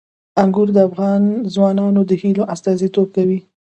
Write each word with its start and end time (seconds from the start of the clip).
انګور 0.41 0.69
د 0.73 0.77
افغان 0.87 1.23
ځوانانو 1.53 2.01
د 2.09 2.11
هیلو 2.21 2.43
استازیتوب 2.53 3.07
کوي. 3.15 3.39